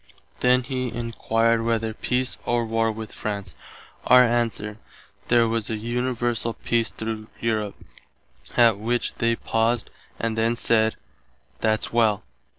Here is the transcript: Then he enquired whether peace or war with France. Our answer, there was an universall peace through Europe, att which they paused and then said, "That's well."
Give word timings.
Then 0.39 0.63
he 0.63 0.91
enquired 0.91 1.63
whether 1.63 1.93
peace 1.93 2.39
or 2.43 2.65
war 2.65 2.91
with 2.91 3.11
France. 3.11 3.53
Our 4.07 4.23
answer, 4.23 4.79
there 5.27 5.47
was 5.47 5.69
an 5.69 5.79
universall 5.79 6.53
peace 6.55 6.89
through 6.89 7.27
Europe, 7.39 7.75
att 8.57 8.79
which 8.79 9.13
they 9.17 9.35
paused 9.35 9.91
and 10.19 10.35
then 10.35 10.55
said, 10.55 10.95
"That's 11.59 11.93
well." 11.93 12.23